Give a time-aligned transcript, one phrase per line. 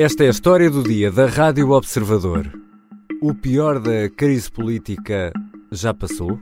[0.00, 2.48] Esta é a história do dia da Rádio Observador.
[3.20, 5.32] O pior da crise política
[5.72, 6.40] já passou?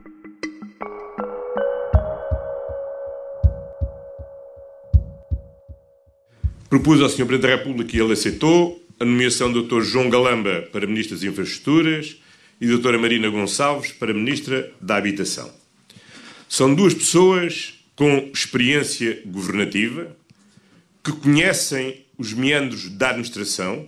[6.69, 7.25] Propus ao Sr.
[7.25, 9.81] Presidente da República e ele aceitou a nomeação do Dr.
[9.81, 12.21] João Galamba para Ministro das Infraestruturas
[12.61, 12.99] e da Dra.
[12.99, 15.51] Marina Gonçalves para Ministra da Habitação.
[16.47, 20.15] São duas pessoas com experiência governativa,
[21.03, 23.87] que conhecem os meandros da administração,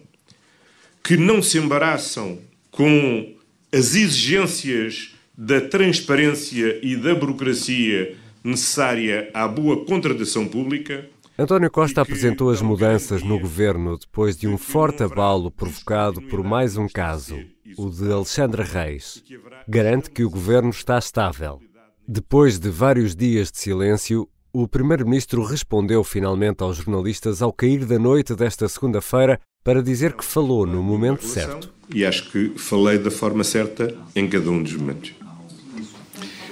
[1.03, 2.39] que não se embaraçam
[2.71, 3.35] com
[3.73, 11.09] as exigências da transparência e da burocracia necessária à boa contratação pública
[11.41, 16.77] António Costa apresentou as mudanças no governo depois de um forte abalo provocado por mais
[16.77, 17.39] um caso,
[17.77, 19.23] o de Alexandre Reis.
[19.69, 21.61] Garante que o governo está estável.
[22.09, 24.29] Depois de vários dias de silêncio,
[24.63, 30.25] o primeiro-ministro respondeu finalmente aos jornalistas ao cair da noite desta segunda-feira para dizer que
[30.25, 31.73] falou no momento certo.
[31.95, 35.13] E acho que falei da forma certa em cada um dos momentos.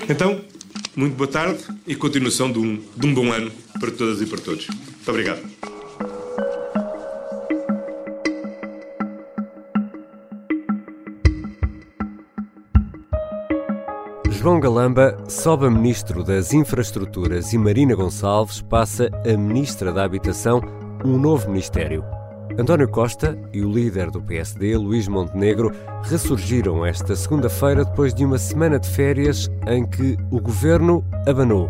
[0.08, 0.40] Então,
[0.94, 4.38] muito boa tarde e continuação de um, de um bom ano para todas e para
[4.38, 4.68] todos.
[4.68, 5.55] Muito obrigado.
[14.46, 20.60] João Galamba sobe a Ministro das Infraestruturas e Marina Gonçalves passa a Ministra da Habitação,
[21.04, 22.04] um novo Ministério.
[22.56, 25.72] António Costa e o líder do PSD, Luís Montenegro,
[26.04, 31.68] ressurgiram esta segunda-feira depois de uma semana de férias em que o governo abanou.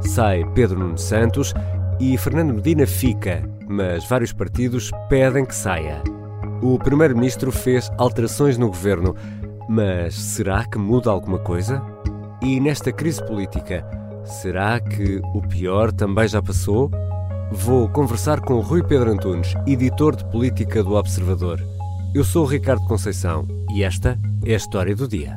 [0.00, 1.54] Sai Pedro Nuno Santos
[2.00, 6.02] e Fernando Medina fica, mas vários partidos pedem que saia.
[6.60, 9.14] O primeiro-ministro fez alterações no governo,
[9.68, 11.80] mas será que muda alguma coisa?
[12.42, 13.82] E nesta crise política,
[14.24, 16.90] será que o pior também já passou?
[17.50, 21.58] Vou conversar com Rui Pedro Antunes, editor de política do Observador.
[22.14, 25.34] Eu sou o Ricardo Conceição e esta é a história do dia.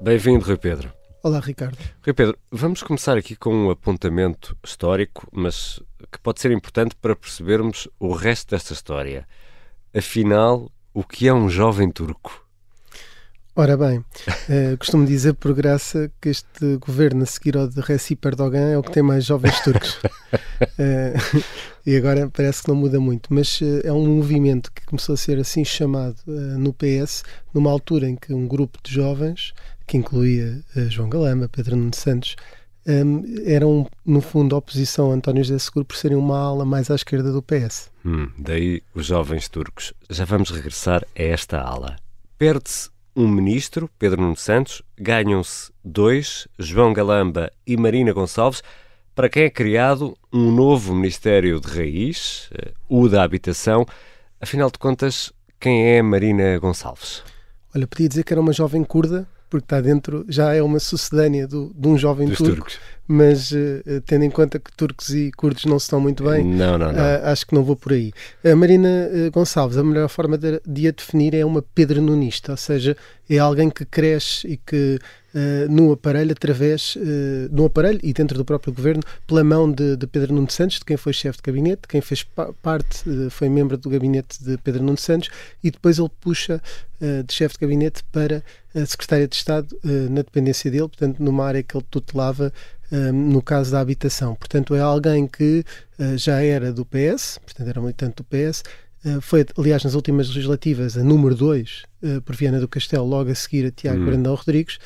[0.00, 0.92] Bem-vindo, Rui Pedro.
[1.22, 1.78] Olá, Ricardo.
[2.04, 7.14] Rui Pedro, vamos começar aqui com um apontamento histórico, mas que pode ser importante para
[7.14, 9.26] percebermos o resto desta história.
[9.96, 12.44] Afinal, o que é um jovem turco?
[13.56, 18.26] Ora bem, uh, costumo dizer por graça que este governo a seguir ao de Recep
[18.26, 19.96] Erdogan é o que tem mais jovens turcos.
[20.02, 21.42] uh,
[21.86, 25.16] e agora parece que não muda muito, mas uh, é um movimento que começou a
[25.16, 29.52] ser assim chamado no PS, numa altura em que um grupo de jovens,
[29.86, 32.34] que incluía João Galamba, Pedro Nuno Santos,
[32.86, 36.94] um, eram, no fundo, oposição a António José Seguro por serem uma ala mais à
[36.94, 37.90] esquerda do PS.
[38.04, 39.92] Hum, daí os jovens turcos.
[40.10, 41.96] Já vamos regressar a esta ala.
[42.38, 48.62] Perde-se um ministro, Pedro Nuno Santos, ganham-se dois, João Galamba e Marina Gonçalves,
[49.14, 53.86] para quem é criado um novo Ministério de Raiz, eh, o da Habitação.
[54.40, 57.22] Afinal de contas, quem é Marina Gonçalves?
[57.74, 61.46] Olha, podia dizer que era uma jovem curda, porque está dentro, já é uma sucedânea
[61.46, 62.54] do, de um jovem Dos turco.
[62.56, 66.42] turcos mas uh, tendo em conta que turcos e curdos não se estão muito bem,
[66.42, 66.98] não, não, não.
[66.98, 68.12] Uh, acho que não vou por aí.
[68.42, 72.56] A Marina uh, Gonçalves, a melhor forma de, de, a definir é uma pedranunista, ou
[72.56, 72.96] seja,
[73.28, 74.98] é alguém que cresce e que
[75.68, 76.96] no aparelho, através,
[77.50, 80.84] no aparelho e dentro do próprio governo, pela mão de, de Pedro Nuno Santos, de
[80.84, 84.56] quem foi chefe de gabinete, de quem fez pa parte, foi membro do gabinete de
[84.58, 86.62] Pedro Nuno Santos, e depois ele puxa
[87.00, 88.44] de chefe de gabinete para
[88.76, 89.76] a secretária de Estado
[90.08, 92.52] na dependência dele, portanto, numa área que ele tutelava
[93.12, 94.34] no caso da habitação.
[94.34, 95.64] Portanto, é alguém que
[95.98, 98.62] uh, já era do PS, portanto, era militante do PS,
[99.04, 103.30] uh, foi, aliás, nas últimas legislativas, a número 2 uh, por Viana do Castelo, logo
[103.30, 104.06] a seguir a Tiago hum.
[104.06, 104.78] Brandão Rodrigues,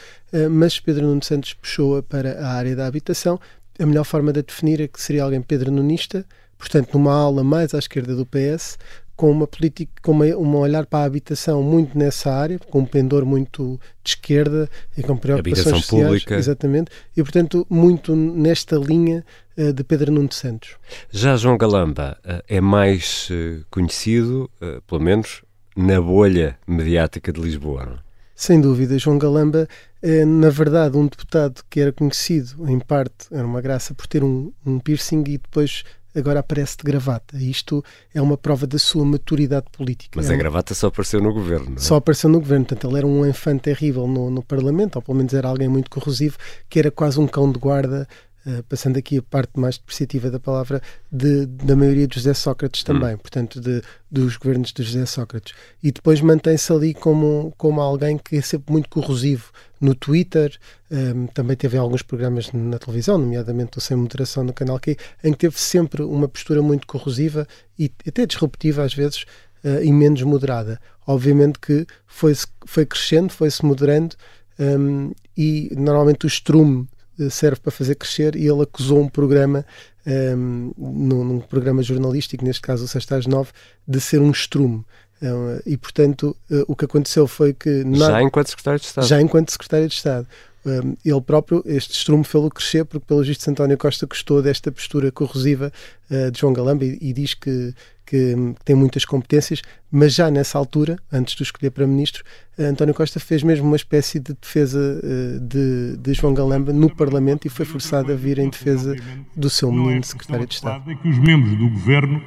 [0.50, 3.40] mas Pedro Nuno Santos puxou-a para a área da habitação.
[3.78, 6.26] A melhor forma de a definir é que seria alguém Pedro Nunista,
[6.58, 8.76] portanto, numa aula mais à esquerda do PS,
[9.18, 12.84] com uma política, com uma, um olhar para a habitação muito nessa área, com um
[12.86, 16.36] pendor muito de esquerda e com preocupações habitação sociais, pública.
[16.36, 19.24] exatamente, e portanto muito nesta linha
[19.56, 20.76] uh, de Pedro Nuno Santos.
[21.10, 24.48] Já João Galamba uh, é mais uh, conhecido,
[24.86, 25.42] pelo menos
[25.76, 27.86] na bolha mediática de Lisboa.
[27.86, 27.94] Não?
[27.94, 27.98] É?
[28.36, 29.66] Sem dúvida, João Galamba
[30.00, 34.22] é, na verdade, um deputado que era conhecido, em parte, era uma graça por ter
[34.22, 35.82] um, um piercing e depois
[36.14, 37.36] agora aparece de gravata.
[37.36, 37.84] Isto
[38.14, 40.12] é uma prova da sua maturidade política.
[40.16, 41.80] Mas é a gravata só apareceu no governo, é?
[41.80, 42.64] Só apareceu no governo.
[42.64, 45.90] Portanto, ele era um enfant terrível no, no Parlamento, ou pelo menos era alguém muito
[45.90, 46.36] corrosivo,
[46.68, 48.08] que era quase um cão de guarda
[48.48, 50.80] uh, passando aqui a parte mais depreciativa da palavra,
[51.12, 53.18] de, da maioria de José Sócrates também, hum.
[53.18, 55.54] portanto, de, dos governos de José Sócrates.
[55.82, 60.56] E depois mantém-se ali como, como alguém que é sempre muito corrosivo no Twitter,
[60.90, 65.32] um, também teve alguns programas na televisão, nomeadamente o Sem Moderação no Canal Q, em
[65.32, 67.46] que teve sempre uma postura muito corrosiva
[67.78, 69.24] e até disruptiva às vezes
[69.64, 70.80] uh, e menos moderada.
[71.06, 72.34] Obviamente que foi,
[72.66, 74.16] foi crescendo, foi-se moderando
[74.58, 76.97] um, e normalmente o estrume eh,
[77.30, 79.64] serve para fazer crescer e ele acusou um programa
[80.06, 83.50] um, num, num, programa jornalístico, neste caso o Sexta às Nove,
[83.86, 84.84] de ser um estrume.
[85.20, 87.84] Um, e, portanto, uh, o que aconteceu foi que...
[87.94, 89.06] Já enquanto Secretário de Estado.
[89.06, 90.26] Já enquanto Secretário de Estado.
[90.64, 95.10] Um, ele próprio, este estrume fê-lo crescer porque, pelo visto, António Costa gostou desta postura
[95.10, 95.72] corrosiva
[96.10, 97.74] uh, de João Galamba e, e diz que,
[98.08, 102.24] que, que, tem muitas competências, mas já nessa altura, antes de escolher para ministro,
[102.58, 106.94] uh, António Costa fez mesmo uma espécie de defesa uh, de, de, João Galamba no
[106.94, 108.96] Parlamento e foi forçado a vir em defesa
[109.36, 110.90] do seu menino secretário de Estado.
[110.90, 112.22] É que os membros do governo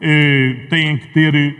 [0.00, 1.54] eh, têm que ter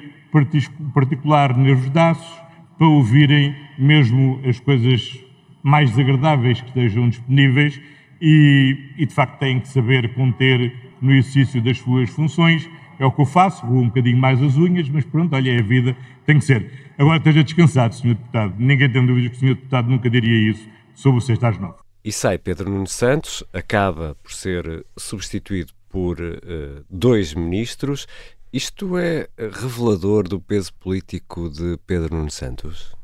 [0.95, 2.41] particular nervos daços
[2.79, 5.19] para ouvirem mesmo as coisas
[5.63, 7.79] mais desagradáveis que estejam disponíveis
[8.21, 12.69] e, e, de facto têm que saber conter no exercício das suas funções.
[13.01, 15.59] É o que eu faço, vou um bocadinho mais as unhas, mas pronto, olha, é
[15.59, 16.93] a vida, tem que ser.
[16.99, 18.09] Agora esteja descansado, Sr.
[18.09, 18.55] Deputado.
[18.59, 19.55] Ninguém tem dúvidas que o Sr.
[19.55, 21.79] Deputado nunca diria isso sobre o Sexta às Nove.
[22.05, 28.07] E sai Pedro Nuno Santos, acaba por ser substituído por uh, dois ministros.
[28.53, 32.95] Isto é revelador do peso político de Pedro Nuno Santos?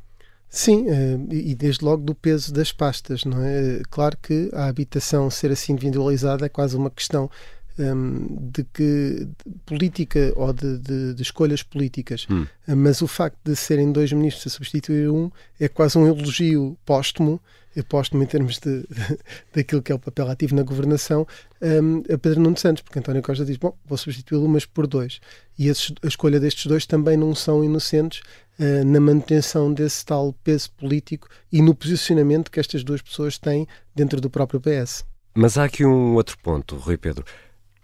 [0.49, 3.83] Sim, eh, e desde logo do peso das pastas, não é?
[3.91, 7.31] Claro que a habitação ser assim individualizada é quase uma questão
[7.79, 12.47] um, de que de política ou de, de, de escolhas políticas, hum.
[12.67, 15.31] mas o facto de serem dois ministros a substituir um
[15.61, 17.41] é quase um elogio póstumo
[17.83, 19.19] póstumo em termos de, de,
[19.55, 21.27] daquilo que é o papel ativo na governação
[21.61, 25.21] um, a Pedro Nuno Santos, porque António Costa diz, bom, vou substituí-lo, mas por dois.
[25.59, 28.21] E esses, a escolha destes dois também não são inocentes
[28.59, 33.67] uh, na manutenção desse tal peso político e no posicionamento que estas duas pessoas têm
[33.95, 35.05] dentro do próprio PS.
[35.35, 37.25] Mas há aqui um outro ponto, Rui Pedro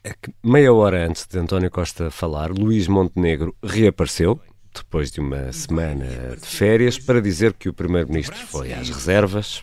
[0.04, 4.40] é que meia hora antes de António Costa falar, Luís Montenegro reapareceu,
[4.74, 9.62] depois de uma semana de férias, para dizer que o Primeiro-Ministro foi às reservas.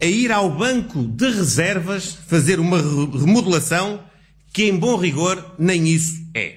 [0.00, 4.02] A ir ao banco de reservas fazer uma remodelação
[4.52, 6.56] que, em bom rigor, nem isso é.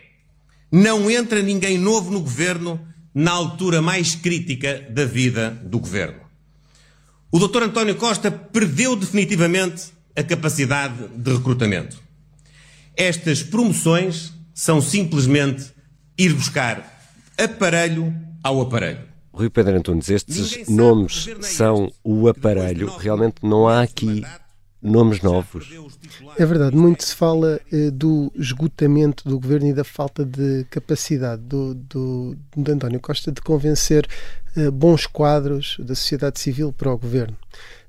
[0.72, 2.80] Não entra ninguém novo no governo
[3.14, 6.22] na altura mais crítica da vida do governo.
[7.32, 7.64] O Dr.
[7.64, 12.09] António Costa perdeu definitivamente a capacidade de recrutamento.
[13.00, 15.72] Estas promoções são simplesmente
[16.18, 17.02] ir buscar
[17.38, 18.14] aparelho
[18.44, 19.00] ao aparelho.
[19.32, 22.90] Rui Pedro Antunes, estes nomes são o aparelho.
[22.98, 24.22] Realmente não há aqui
[24.82, 25.70] nomes novos.
[26.38, 31.42] É verdade, muito se fala eh, do esgotamento do governo e da falta de capacidade
[31.42, 34.06] do, do, do António Costa de convencer
[34.58, 37.38] eh, bons quadros da sociedade civil para o governo.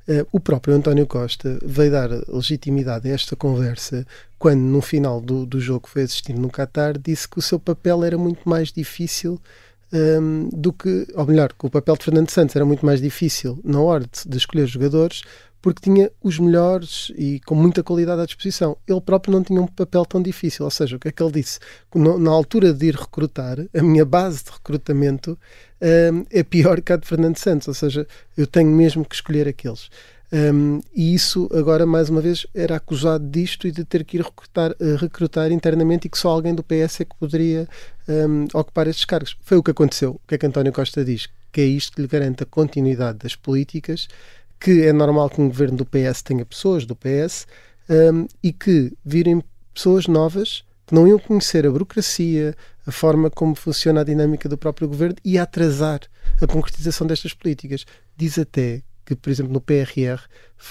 [0.08, 4.04] Uh, o próprio António Costa veio dar legitimidade a esta conversa
[4.40, 8.02] quando, no final do, do jogo foi assistir no Qatar, disse que o seu papel
[8.02, 9.38] era muito mais difícil
[9.92, 13.60] um, do que, ou melhor, que o papel de Fernando Santos era muito mais difícil
[13.62, 15.22] na hora de, de escolher jogadores
[15.62, 18.78] porque tinha os melhores e com muita qualidade à disposição.
[18.88, 20.64] Ele próprio não tinha um papel tão difícil.
[20.64, 21.58] Ou seja, o que é que ele disse?
[21.94, 25.38] Na altura de ir recrutar, a minha base de recrutamento
[26.12, 27.68] um, é pior que a de Fernando Santos.
[27.68, 28.06] Ou seja,
[28.36, 29.90] eu tenho mesmo que escolher aqueles.
[30.32, 34.22] Um, e isso agora, mais uma vez, era acusado disto e de ter que ir
[34.22, 37.68] recrutar, uh, recrutar internamente e que só alguém do PS é que poderia
[38.08, 39.36] um, ocupar estes cargos.
[39.42, 40.12] Foi o que aconteceu.
[40.12, 41.28] O que é que António Costa diz?
[41.50, 44.06] Que é isto que lhe garante a continuidade das políticas
[44.60, 47.46] que é normal que um governo do PS tenha pessoas do PS
[47.88, 52.54] um, e que virem pessoas novas que não iam conhecer a burocracia,
[52.86, 56.00] a forma como funciona a dinâmica do próprio governo e atrasar
[56.40, 57.86] a concretização destas políticas.
[58.16, 58.82] Diz até
[59.14, 60.20] que, por exemplo, no PRR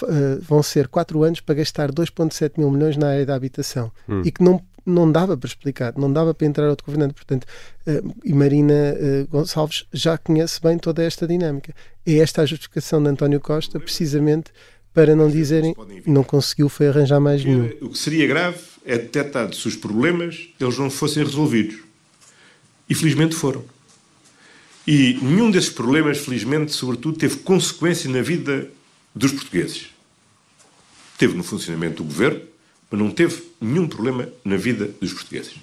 [0.04, 4.22] uh, vão ser quatro anos para gastar 2,7 mil milhões na área da habitação hum.
[4.24, 7.14] e que não não dava para explicar, não dava para entrar outro governante.
[7.14, 7.46] Portanto,
[7.86, 11.76] uh, e Marina uh, Gonçalves já conhece bem toda esta dinâmica.
[12.06, 14.52] É esta a justificação de António Costa, precisamente
[14.92, 15.76] para não dizerem
[16.08, 17.70] não conseguiu foi arranjar mais nenhum.
[17.82, 21.78] O que seria grave é detectar se os problemas eles não fossem resolvidos.
[22.90, 23.64] E felizmente foram.
[24.92, 28.68] E nenhum desses problemas, felizmente, sobretudo, teve consequência na vida
[29.14, 29.90] dos portugueses.
[31.16, 32.42] Teve no funcionamento do governo,
[32.90, 35.54] mas não teve nenhum problema na vida dos portugueses.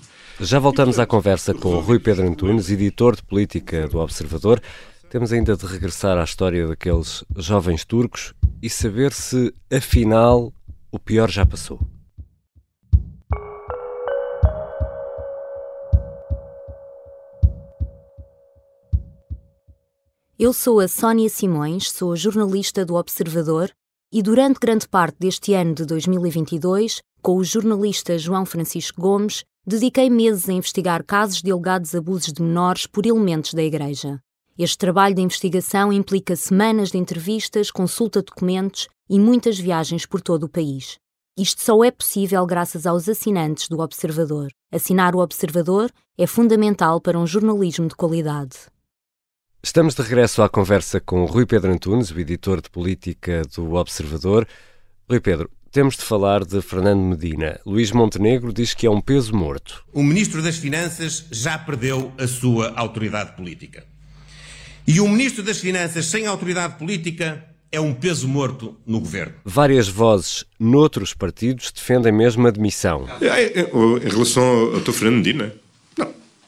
[0.40, 4.62] Já voltamos à conversa com Rui Pedro Antunes, editor de política do Observador.
[5.10, 10.52] Temos ainda de regressar à história daqueles jovens turcos e saber se, afinal,
[10.92, 11.80] o pior já passou.
[20.38, 23.70] Eu sou a Sónia Simões, sou jornalista do Observador
[24.12, 30.10] e durante grande parte deste ano de 2022, com o jornalista João Francisco Gomes, dediquei
[30.10, 34.20] meses a investigar casos de alegados abusos de menores por elementos da Igreja.
[34.58, 40.20] Este trabalho de investigação implica semanas de entrevistas, consulta de documentos e muitas viagens por
[40.20, 40.98] todo o país.
[41.34, 44.50] Isto só é possível graças aos assinantes do Observador.
[44.70, 48.75] Assinar o Observador é fundamental para um jornalismo de qualidade.
[49.66, 54.46] Estamos de regresso à conversa com Rui Pedro Antunes, o editor de política do Observador.
[55.10, 57.58] Rui Pedro, temos de falar de Fernando Medina.
[57.66, 59.84] Luís Montenegro diz que é um peso morto.
[59.92, 63.84] O Ministro das Finanças já perdeu a sua autoridade política.
[64.86, 69.34] E o Ministro das Finanças sem autoridade política é um peso morto no governo.
[69.44, 73.04] Várias vozes noutros partidos defendem mesmo a demissão.
[73.20, 74.92] É, é, em relação ao Dr.
[74.92, 75.52] Fernando Medina,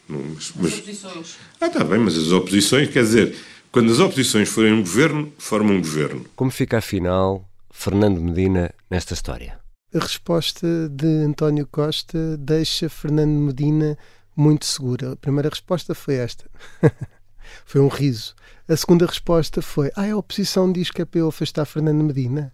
[0.08, 0.72] mas, mas...
[0.72, 1.36] As oposições.
[1.60, 3.36] Ah, está bem, mas as oposições, quer dizer,
[3.70, 6.24] quando as oposições forem um governo, formam um governo.
[6.34, 9.58] Como fica afinal Fernando Medina nesta história?
[9.94, 13.96] A resposta de António Costa deixa Fernando Medina
[14.36, 15.12] muito segura.
[15.12, 16.44] A primeira resposta foi esta.
[17.64, 18.34] foi um riso.
[18.68, 22.52] A segunda resposta foi: Ah, a oposição diz que é para eu afastar Fernando Medina.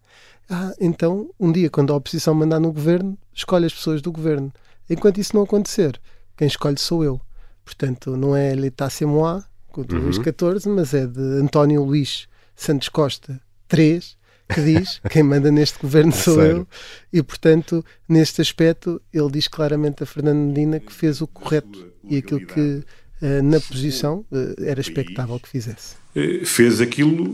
[0.49, 4.53] Ah, então, um dia, quando a oposição mandar no governo, escolhe as pessoas do governo.
[4.89, 6.01] Enquanto isso não acontecer,
[6.37, 7.21] quem escolhe sou eu.
[7.65, 9.43] Portanto, não é L'État c'est moi,
[9.83, 10.03] do uhum.
[10.03, 13.41] Luís XIV, mas é de António Luís Santos Costa
[13.73, 14.01] III,
[14.49, 16.59] que diz quem manda neste governo sou Sério?
[16.59, 16.69] eu.
[17.13, 22.19] E, portanto, neste aspecto, ele diz claramente a Fernando Medina que fez o correto e
[22.19, 25.97] aquilo que, uh, na posição, uh, era expectável que fizesse.
[26.15, 27.33] Eh, fez aquilo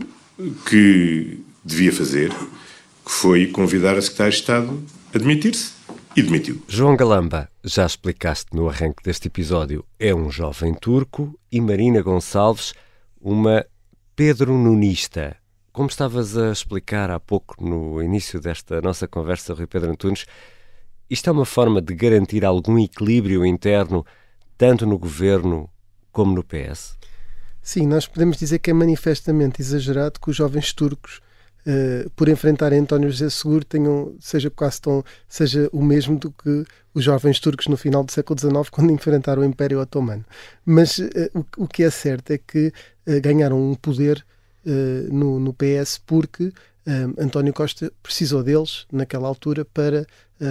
[0.67, 4.83] que devia fazer, que foi convidar a Secretária de Estado
[5.13, 5.73] a demitir-se
[6.15, 6.61] e demitiu.
[6.67, 12.73] João Galamba, já explicaste no arranque deste episódio, é um jovem turco e Marina Gonçalves,
[13.19, 13.65] uma
[14.15, 15.37] Pedro Nunista.
[15.71, 20.25] Como estavas a explicar há pouco no início desta nossa conversa, Rui Pedro Antunes,
[21.09, 24.05] isto é uma forma de garantir algum equilíbrio interno,
[24.57, 25.69] tanto no governo
[26.11, 26.97] como no PS?
[27.61, 31.21] Sim, nós podemos dizer que é manifestamente exagerado que os jovens turcos
[31.65, 36.65] uh, por enfrentarem António José Seguro tenham, seja quase tão, seja o mesmo do que
[36.93, 40.25] os jovens turcos no final do século XIX quando enfrentaram o Império Otomano.
[40.65, 42.73] Mas uh, o, o, que é certo é que
[43.07, 44.25] uh, ganharam um poder
[45.11, 46.53] no, no, PS porque
[47.17, 50.05] António Costa precisou deles naquela altura para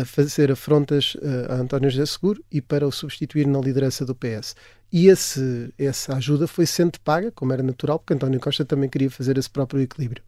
[0.05, 1.17] fazer afrontas
[1.49, 4.57] a António José Seguro e para o substituir na liderança do PS.
[4.93, 9.11] E esse, essa ajuda foi sendo paga, como era natural, porque António Costa também queria
[9.11, 10.23] fazer esse próprio equilíbrio.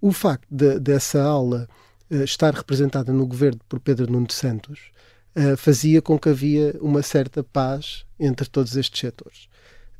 [0.00, 1.68] O facto de, dessa aula
[2.10, 4.90] uh, estar representada no governo por Pedro Nuno Santos
[5.36, 9.48] uh, fazia com que havia uma certa paz entre todos estes setores.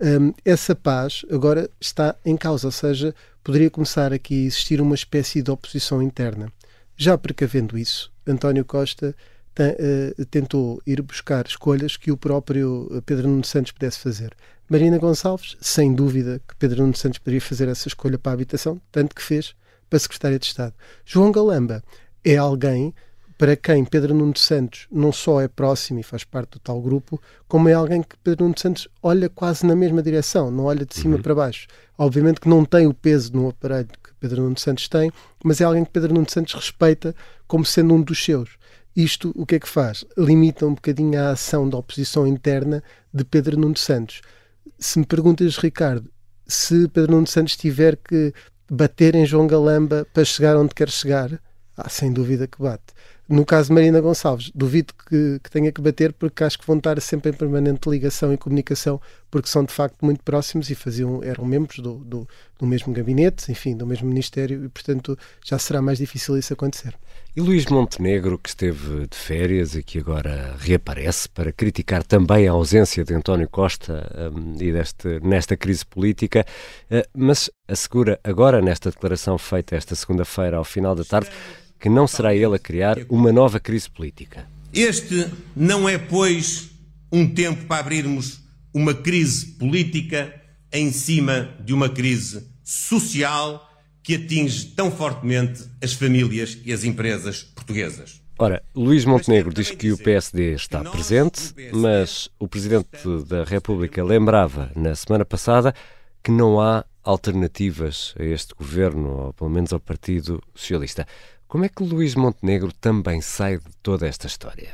[0.01, 4.95] Um, essa paz agora está em causa, ou seja, poderia começar aqui a existir uma
[4.95, 6.53] espécie de oposição interna.
[6.97, 9.15] Já precavendo isso, António Costa
[9.59, 14.35] uh, tentou ir buscar escolhas que o próprio Pedro Nuno Santos pudesse fazer.
[14.69, 18.81] Marina Gonçalves, sem dúvida que Pedro Nuno Santos poderia fazer essa escolha para a habitação,
[18.91, 19.55] tanto que fez,
[19.89, 20.75] para a Secretária de Estado.
[21.05, 21.83] João Galamba
[22.25, 22.95] é alguém
[23.39, 27.21] para quem Pedro Nuno Santos não só é próximo e faz parte do tal grupo,
[27.47, 30.95] como é alguém que Pedro Nuno Santos olha quase na mesma direção, não olha de
[30.95, 31.23] cima uhum.
[31.23, 31.67] para baixo.
[31.99, 35.13] Obviamente que não tem o peso no aparelho que Pedro Nuno Santos tem,
[35.45, 37.15] mas é alguém que Pedro Nuno Santos respeita
[37.47, 38.57] como sendo um dos seus.
[38.95, 40.07] Isto o que é que faz?
[40.17, 44.23] Limita um bocadinho a ação da oposição interna de Pedro Nuno Santos.
[44.79, 46.11] Se me perguntas, Ricardo,
[46.47, 48.33] se Pedro Nuno Santos tiver que
[48.71, 51.41] bater em João Galamba para chegar onde quer chegar,
[51.77, 52.95] ah, sem dúvida que bate.
[53.29, 56.77] No caso de Marina Gonçalves, duvido que, que, tenha que bater porque acho que vão
[56.77, 61.23] estar sempre em permanente ligação e comunicação porque são de facto muito próximos e faziam,
[61.25, 65.83] eram membros do, do, do mesmo gabinete, enfim, do mesmo ministério e portanto já será
[65.83, 66.95] mais difícil isso acontecer.
[67.35, 72.53] E Luís Montenegro, que esteve de férias e que agora reaparece para criticar também a
[72.53, 76.47] ausência de António Costa um, e deste, nesta crise política,
[76.91, 81.29] uh, mas assegura agora nesta declaração feita esta segunda-feira ao final da tarde
[81.79, 84.47] que não será ele a criar uma nova crise política.
[84.73, 86.71] Este não é, pois,
[87.13, 88.41] um tempo para abrirmos
[88.73, 90.35] uma crise política
[90.73, 93.67] em cima de uma crise social
[94.03, 98.21] que atinge tão fortemente as famílias e as empresas portuguesas.
[98.39, 102.89] Ora, Luís Montenegro diz que o PSD está presente, mas o Presidente
[103.27, 105.75] da República lembrava na semana passada
[106.23, 111.07] que não há alternativas a este governo, ou pelo menos ao Partido Socialista.
[111.49, 114.71] Como é que Luís Montenegro também sai de toda esta história?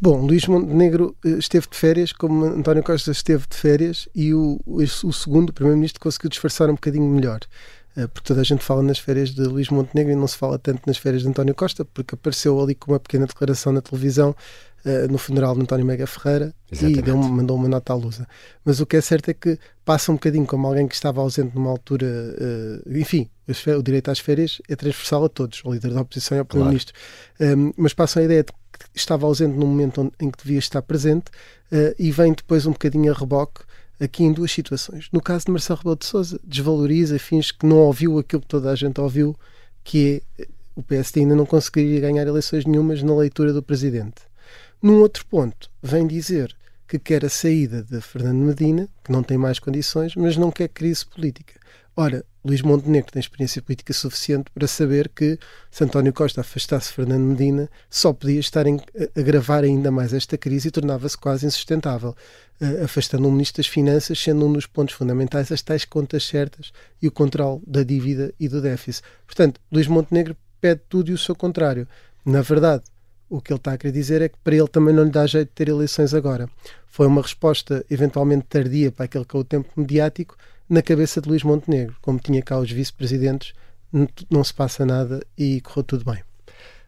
[0.00, 4.60] Bom, Luís Montenegro eh, esteve de férias, como António Costa esteve de férias, e o,
[4.66, 7.40] o segundo, primeiro-ministro, conseguiu disfarçar um bocadinho melhor.
[7.96, 10.58] Eh, porque toda a gente fala nas férias de Luís Montenegro e não se fala
[10.58, 14.34] tanto nas férias de António Costa, porque apareceu ali com uma pequena declaração na televisão
[14.84, 16.98] uh, no funeral de António Mega Ferreira Exatamente.
[16.98, 18.26] e deu, mandou uma nota à lusa.
[18.64, 21.54] Mas o que é certo é que passa um bocadinho como alguém que estava ausente
[21.54, 23.28] numa altura, uh, enfim,
[23.78, 26.94] o direito às férias é transversal a todos, ao líder da oposição e ao primeiro-ministro.
[27.36, 27.58] Claro.
[27.58, 30.58] Um, mas passa a ideia de que estava ausente no momento onde, em que devia
[30.58, 31.26] estar presente
[31.72, 33.60] uh, e vem depois um bocadinho a reboque
[34.00, 35.08] aqui em duas situações.
[35.12, 38.70] No caso de Marcelo Rebelo de Sousa, desvaloriza, finge que não ouviu aquilo que toda
[38.70, 39.36] a gente ouviu,
[39.84, 44.22] que é o PSD ainda não conseguiria ganhar eleições nenhumas na leitura do presidente.
[44.84, 46.54] Num outro ponto, vem dizer
[46.86, 50.68] que quer a saída de Fernando Medina, que não tem mais condições, mas não quer
[50.68, 51.58] crise política.
[51.96, 55.38] Ora, Luís Montenegro tem experiência política suficiente para saber que
[55.70, 60.36] se António Costa afastasse Fernando Medina, só podia estar em, a agravar ainda mais esta
[60.36, 62.14] crise e tornava-se quase insustentável,
[62.82, 67.08] afastando o Ministro das Finanças, sendo um dos pontos fundamentais as tais contas certas e
[67.08, 69.02] o controle da dívida e do déficit.
[69.26, 71.88] Portanto, Luís Montenegro pede tudo e o seu contrário.
[72.22, 72.84] Na verdade,
[73.36, 75.26] o que ele está a querer dizer é que para ele também não lhe dá
[75.26, 76.48] jeito de ter eleições agora.
[76.86, 80.36] Foi uma resposta eventualmente tardia para aquele que é o tempo mediático,
[80.68, 81.96] na cabeça de Luís Montenegro.
[82.00, 83.52] Como tinha cá os vice-presidentes,
[84.30, 86.22] não se passa nada e correu tudo bem.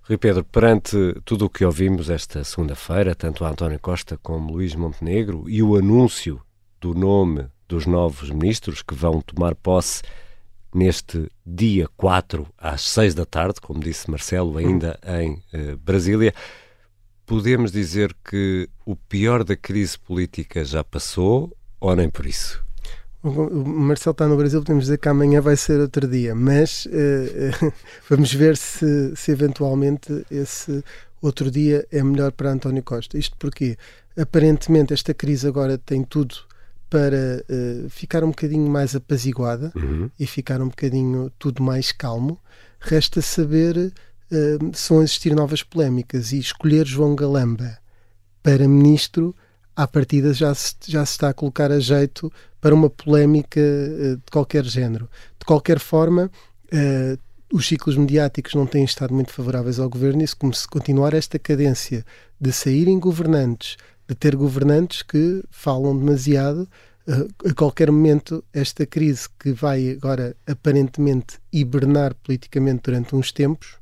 [0.03, 5.51] Rui Pedro, perante tudo o que ouvimos esta segunda-feira, tanto António Costa como Luís Montenegro,
[5.51, 6.41] e o anúncio
[6.81, 10.03] do nome dos novos ministros que vão tomar posse
[10.77, 16.35] neste dia 4 às 6 da tarde, como disse Marcelo, ainda em eh, Brasília,
[17.25, 22.63] podemos dizer que o pior da crise política já passou ou nem por isso?
[23.23, 27.67] O Marcelo está no Brasil, podemos dizer que amanhã vai ser outro dia, mas uh,
[27.67, 27.73] uh,
[28.09, 30.85] vamos ver se, se eventualmente esse
[31.21, 33.19] outro dia é melhor para António Costa.
[33.19, 33.77] Isto porque
[34.17, 36.37] aparentemente esta crise agora tem tudo
[36.89, 40.11] para uh, ficar um bocadinho mais apaziguada uhum.
[40.19, 42.39] e ficar um bocadinho tudo mais calmo.
[42.81, 43.93] Resta saber
[44.73, 47.79] se vão existir novas polémicas e escolher João Galamba
[48.43, 49.35] para ministro
[49.77, 54.17] à partida já se, já se está a colocar a jeito para uma polémica uh,
[54.17, 55.09] de qualquer género.
[55.39, 56.31] De qualquer forma,
[56.73, 57.19] uh,
[57.53, 60.35] os ciclos mediáticos não têm estado muito favoráveis ao governo e se
[60.69, 62.05] continuar esta cadência
[62.41, 63.77] de saírem governantes,
[64.09, 66.69] de ter governantes que falam demasiado,
[67.09, 73.77] uh, a qualquer momento esta crise que vai agora aparentemente hibernar politicamente durante uns tempos,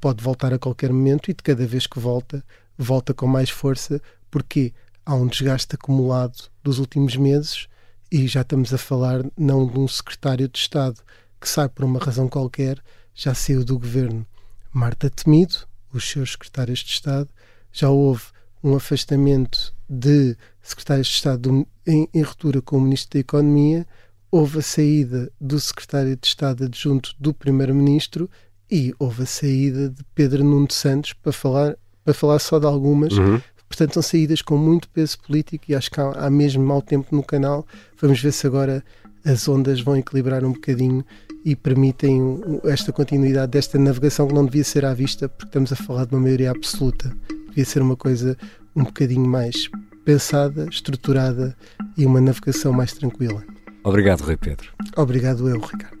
[0.00, 2.44] pode voltar a qualquer momento e de cada vez que volta,
[2.76, 4.02] volta com mais força.
[4.28, 4.72] Porquê?
[5.08, 7.66] há um desgaste acumulado dos últimos meses
[8.12, 11.00] e já estamos a falar não de um secretário de Estado
[11.40, 12.78] que sai por uma razão qualquer,
[13.14, 14.26] já saiu do governo.
[14.70, 17.30] Marta Temido, os seus secretários de Estado,
[17.72, 18.24] já houve
[18.62, 23.86] um afastamento de secretários de Estado em, em ruptura com o Ministro da Economia,
[24.30, 28.28] houve a saída do secretário de Estado adjunto do Primeiro-Ministro
[28.70, 33.12] e houve a saída de Pedro Nuno Santos para falar, para falar só de algumas,
[33.14, 33.40] uhum.
[33.68, 37.14] Portanto, são saídas com muito peso político e acho que há, há mesmo mau tempo
[37.14, 37.66] no canal.
[38.00, 38.82] Vamos ver se agora
[39.24, 41.04] as ondas vão equilibrar um bocadinho
[41.44, 45.76] e permitem esta continuidade desta navegação que não devia ser à vista, porque estamos a
[45.76, 47.14] falar de uma maioria absoluta.
[47.48, 48.36] Devia ser uma coisa
[48.74, 49.68] um bocadinho mais
[50.04, 51.56] pensada, estruturada
[51.96, 53.44] e uma navegação mais tranquila.
[53.84, 54.70] Obrigado, Rui Pedro.
[54.96, 55.98] Obrigado eu, Ricardo.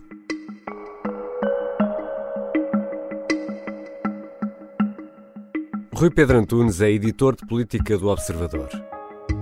[5.92, 8.68] Rui Pedro Antunes é editor de política do Observador.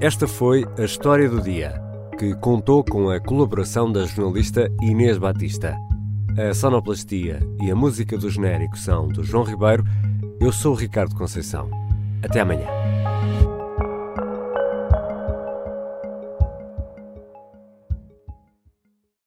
[0.01, 1.81] Esta foi a história do dia,
[2.19, 5.77] que contou com a colaboração da jornalista Inês Batista.
[6.39, 9.85] A sonoplastia e a música do genérico são do João Ribeiro.
[10.41, 11.86] Eu sou o Ricardo Conceição.
[12.29, 12.76] Até amanhã.